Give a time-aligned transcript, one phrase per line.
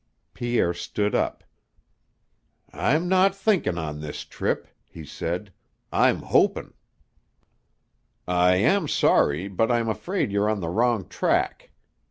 [0.33, 1.43] Pierre stood up.
[2.73, 5.53] "I'm not thinkin' on this trip," he said;
[5.91, 6.73] "I'm hopin'."
[8.27, 11.69] "I am sorry, but I am afraid you're on the wrong track.